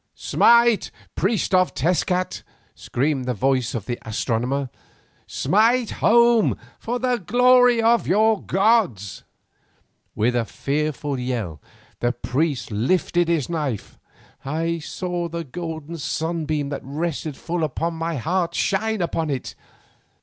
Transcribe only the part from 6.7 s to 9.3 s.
for the glory of your gods!"